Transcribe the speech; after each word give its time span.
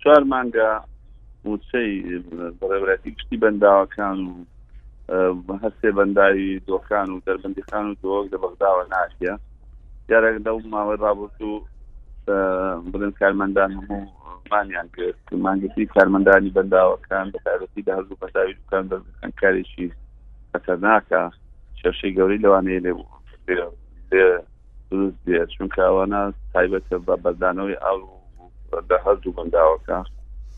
چوار 0.00 0.22
مانگە 0.32 0.68
موچەی 1.44 2.00
بەڕێبەتی 2.60 3.10
پشتی 3.16 3.36
بەنداوەکان 3.44 4.18
و 5.46 5.48
هەستێ 5.64 5.88
بەنداوی 5.98 6.60
دۆکان 6.68 7.08
و 7.12 7.20
دەربندیخان 7.26 7.84
و 7.90 7.94
دۆک 8.02 8.24
لە 8.32 8.38
بەغداوە 8.42 8.84
ناشە 8.92 9.34
یارێک 10.12 10.36
دە 10.46 10.50
ماوە 10.74 10.94
ڕابرت 11.04 11.38
و 11.48 11.52
بڵێن 12.92 13.12
کارمەندان 13.20 13.70
هەموو 13.76 14.04
مانیان 14.52 14.88
کرد 14.96 15.18
مانگەسی 15.44 15.86
کارمەندانی 15.96 16.50
بەنداوەکان 16.56 17.26
بە 17.32 17.38
تایبەتی 17.46 17.82
دە 17.88 17.92
هەزوو 17.98 18.20
بەداوی 18.22 18.54
دوکان 18.60 18.84
دەکان 18.90 19.32
کارێکی 19.40 19.86
قەتەرناکە 20.52 21.20
شەرشەی 21.80 22.14
گەوری 22.18 22.42
لەوانەیە 22.44 22.80
لێ 22.84 22.92
دروست 24.92 25.16
بێت 25.26 25.48
چونکە 25.58 25.82
ئەوانە 25.88 26.20
تایبەتە 26.54 26.96
بە 27.06 27.14
بەدانەوەی 27.24 27.80
ئەڵ 27.84 28.00
بە 28.88 28.96
هەردوو 29.04 29.36
بەنداوەکە 29.36 29.98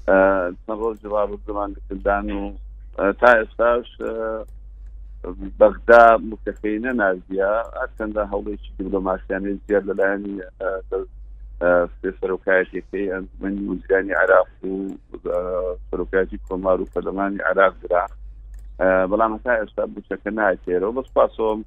چەند 0.07 0.79
ڕۆژ 0.81 0.97
جوابمان 1.05 1.71
کردان 1.89 2.27
و 2.41 2.45
تا 3.21 3.31
ئێستاش 3.39 3.87
بەغدا 5.61 6.05
متەفینە 6.31 6.93
نازیە 7.01 7.53
ئەچەندە 7.81 8.23
هەوڵێکی 8.33 8.71
دیبلۆماسیانی 8.77 9.61
زیاد 9.67 9.85
لەلایەن 9.89 10.23
سەرۆکایەتەکەی 12.21 13.13
ئەنجمەنی 13.15 13.61
وزگانی 13.71 14.15
عراق 14.23 14.49
و 14.69 14.73
سەرۆکایەتی 15.91 16.43
کۆمار 16.47 16.79
و 16.81 16.91
پەرلەمانی 16.95 17.41
عراق 17.51 17.75
درا 17.83 18.05
بەڵام 19.11 19.33
تا 19.45 19.53
ئێستا 19.61 19.85
بچەکە 19.95 20.31
نایتێرەوە 20.39 20.93
بەسپاسۆم 20.97 21.61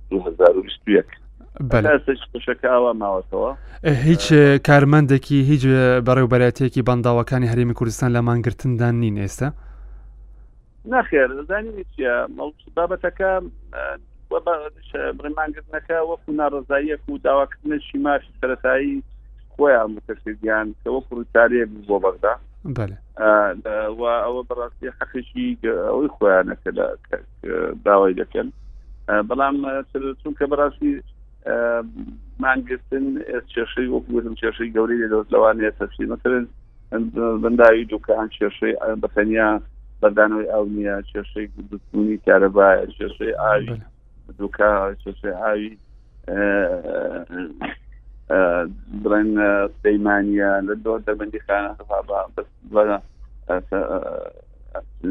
2021 0.09 1.05
شەکەوە 2.47 2.91
ماوەتەوە 3.01 3.51
هیچ 3.83 4.33
کارمەندێکی 4.67 5.39
هیچ 5.51 5.63
بەڕێوبەرەتەیەکی 6.07 6.85
بەنداوەکانی 6.87 7.47
هەرێمی 7.51 7.73
کوردستان 7.73 8.11
لە 8.15 8.21
مانگرتندان 8.27 8.95
نین 8.99 9.17
ئێستا 9.17 9.49
نخێر 10.85 11.27
دانی 11.49 11.71
بابەتەکە 12.77 13.31
ڕێمانگرتنەکە 14.33 15.97
وەکو 16.11 16.29
ناڕزاییەک 16.39 17.01
و 17.09 17.17
داواکردن 17.27 17.73
شیماشی 17.91 18.33
سەتایی 18.41 19.03
خۆیان 19.53 19.89
متەسیدیان 19.97 20.67
کە 20.83 20.89
وەک 20.95 21.05
ڕووتارەیەک 21.17 21.69
بۆ 21.87 21.97
بەغدا 22.03 22.33
ئەوە 24.25 24.41
بەڕاستی 24.49 24.93
حەقشی 24.99 25.47
ئەوەی 25.87 26.09
خۆیانەکە 26.15 26.71
داوای 27.85 28.17
دەکەن 28.21 28.47
بەڵام 29.29 29.55
چون 30.23 30.33
کە 30.39 30.45
بەڕاستی 30.51 30.91
مانگرتن 32.43 33.05
چێشەی 33.53 33.87
وەکوم 33.95 34.35
چێشەی 34.41 34.69
گەوری 34.75 35.07
لەۆز 35.11 35.27
لەوانەیە 35.33 35.71
تەفسی 35.79 36.09
مەرن 36.11 36.45
بەنداوی 37.43 37.85
دوکان 37.93 38.27
چێشەی 38.37 38.73
بەتەنیا 39.03 39.49
بەدانەوەی 40.01 40.49
ئەو 40.53 40.65
نیە 40.75 40.95
چێشەی 41.11 41.47
گوتونی 41.69 42.21
کارەبایە 42.25 42.85
چێشەی 42.97 43.37
ئاوی 43.41 43.77
دووکە 44.39 44.95
ئاوی 45.23 45.77
برێن 49.03 49.29
سەیمانە 49.83 50.51
لە 50.67 50.73
دۆ 50.85 50.93
دەبندی 51.07 51.41
خانە 51.47 51.75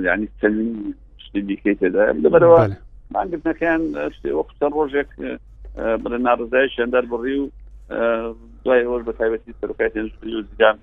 ینی 0.07 0.29
سەلین 0.41 0.71
شتی 1.25 1.41
دیکەی 1.49 1.77
تێدا 1.81 2.03
لەبەرەوە 2.25 2.61
مانگردنەکەیان 3.15 3.83
وەختە 4.39 4.67
ڕۆژێک 4.77 5.11
بر 6.03 6.13
ناڕزای 6.27 6.69
شندەر 6.77 7.05
بڕی 7.13 7.37
و 7.41 7.45
دوای 8.65 8.83
ئەوەش 8.87 9.03
بە 9.09 9.13
تایبەتی 9.19 9.55
سەرکاتیگان 9.61 10.77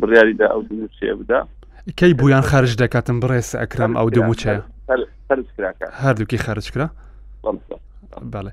بڕیاریدا 0.00 0.46
ئەو 0.52 0.62
دوچێ 0.68 1.12
بدا 1.20 1.40
کەی 1.98 2.14
بویان 2.18 2.42
خارج 2.50 2.72
دەکاتم 2.82 3.16
بڕێز 3.22 3.48
ئەکرام 3.60 3.92
ئەو 3.96 4.08
دوموچە 4.14 4.52
هەردووکی 6.02 6.38
خارجکرا 6.46 6.86
بەڵێ 8.32 8.52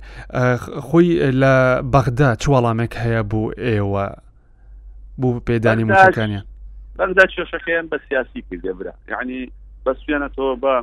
خۆی 0.87 1.09
لە 1.41 1.81
بەغدا 1.93 2.29
چوەڵامێک 2.43 2.93
هەیە 3.03 3.21
بوو 3.31 3.51
ئێوە 3.65 4.05
بوو 5.17 5.39
پێدانی 5.47 5.83
موشەکانە 5.87 6.41
بەغدا 6.99 7.25
کێشەکەیان 7.35 7.85
بە 7.91 7.97
سیاسی 8.07 8.39
کردێبرا 8.49 8.93
یعنی 9.09 9.51
بە 9.85 9.91
سوێنەتەوە 10.01 10.53
بە 10.63 10.75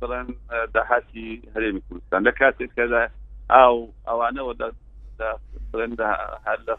بڵێن 0.00 0.26
داهاتی 0.74 1.42
هەرێمی 1.54 1.80
کوردستان 1.88 2.20
لە 2.28 2.32
کاتێک 2.38 2.70
کەدا 2.76 3.02
ئاو 3.54 3.76
ئەوانەوە 4.08 4.52
بڵێندا 5.72 6.08
هەر 6.46 6.58
لە 6.68 6.74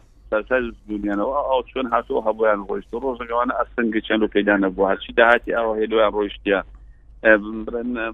دنیانەوە 0.90 1.38
ئەو 1.50 1.60
چۆن 1.70 1.86
هاتووە 1.92 2.20
هەبیان 2.28 2.60
ڕۆیشت 2.68 2.90
ڕۆژەکەوانە 3.04 3.52
ئەسنگگە 3.60 4.00
چند 4.08 4.22
و 4.22 4.28
پیدانە 4.34 4.66
بوو 4.72 4.90
هەرچی 4.90 5.12
داهاتی 5.18 5.56
ئەوە 5.56 5.72
هێدویان 5.80 6.12
ڕۆیشتە 6.18 6.58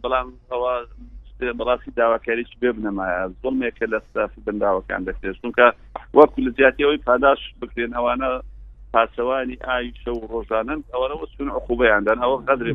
بڵام 0.03 0.29
ئەوە 0.51 0.73
بەڕاستی 1.41 1.91
داواکاریش 1.97 2.51
بێ 2.63 2.71
بنەمایە 2.79 3.23
زڵمێکە 3.43 3.87
لە 3.93 3.99
ستافی 4.11 4.41
بنداوەکان 4.47 5.01
دەکرێت 5.09 5.37
چونکە 5.43 5.67
وەکو 6.15 6.41
لە 6.47 6.51
زیاتیەوەی 6.59 7.03
پاداش 7.07 7.41
بکرێن 7.63 7.93
ئەوانە 7.99 8.29
پاسەوانی 8.93 9.57
ئاوی 9.67 9.93
شە 10.03 10.09
و 10.15 10.23
ڕۆژانن 10.33 10.81
ئەوەوە 10.93 11.27
چون 11.39 11.49
عقوبەیاندان 11.59 12.19
ئەوە 12.23 12.37
قدرێ 12.49 12.73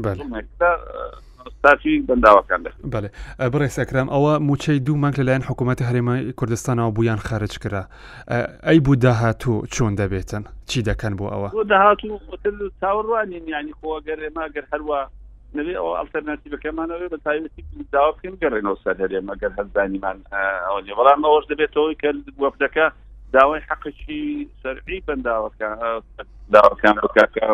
ستافی 1.58 2.00
بنداوەکان 2.10 2.60
بەێ 2.64 3.10
بڕێسەکرام 3.54 4.08
ئەوە 4.14 4.34
موچەی 4.48 4.80
دوو 4.86 4.98
مانگ 5.04 5.16
لەلایەن 5.20 5.44
حکوومەتتی 5.50 5.84
هەرێمای 5.90 6.22
کوردستانەوە 6.40 6.92
بویان 6.96 7.18
خارج 7.28 7.54
کرا 7.64 7.84
ئەی 8.68 8.80
بوو 8.80 8.96
داهاتوو 8.96 9.66
چۆن 9.74 9.92
دەبێتن 10.02 10.44
چی 10.70 10.80
دەکەن 10.90 11.14
بۆ 11.20 11.26
ئەوە 11.34 11.50
داهاتوو 11.74 12.20
تاوەڕوانین 12.82 13.46
ینی 13.54 13.74
خۆگەر 13.82 14.20
ێماگەر 14.30 14.66
هەروە 14.74 15.00
نوێ 15.58 15.74
ئەو 15.82 15.96
ئەلتەرناتیبەکەمانەوە 16.00 17.10
بە 17.14 17.18
تایبەتی 17.26 17.64
داوا 17.94 18.12
بکەین 18.16 18.36
گەڕێنەوە 18.44 18.78
سەر 18.84 18.96
هەرێمە 19.04 19.34
گەر 19.42 19.52
هەزانیمان 19.60 20.18
اه، 20.30 20.62
ئەو 20.68 20.80
لێ 20.88 20.94
بەڵام 21.00 21.22
ئەوەش 21.26 21.46
دەبێتەوەی 21.52 21.96
کە 22.02 22.10
وەفدەکە 22.44 22.86
داوای 23.36 23.66
حەقی 23.70 24.24
سەرعی 24.62 25.00
بەنداوەکە 25.08 25.68
داوەکان 26.54 26.96
اه، 27.04 27.10
کاکە 27.16 27.46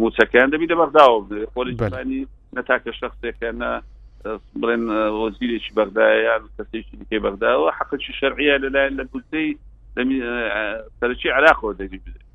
موچەکەیان 0.00 0.48
دەبی 0.54 0.70
دەبەرداوە 0.72 1.18
خۆلیانی 1.54 2.20
نەتاکە 2.56 2.90
شخصێکەکەە 3.00 3.52
اه، 3.66 3.80
بڵێن 4.60 4.84
وەزیرێکی 5.22 5.72
بەغدایان 5.78 6.42
کەسێکی 6.56 6.96
دیکە 7.00 7.18
بەغداوە 7.26 7.68
حەقی 7.78 8.12
شەرعە 8.20 8.54
لەلایەن 8.62 8.94
لە 9.00 9.04
گوتەی 9.12 9.48
سەرچی 11.00 11.28
عراخۆ 11.36 11.68
دەبی 11.80 12.00
بدێت 12.04 12.29